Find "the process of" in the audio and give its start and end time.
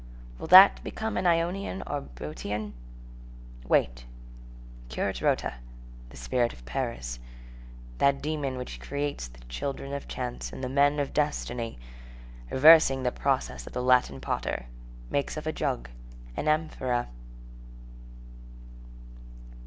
13.03-13.73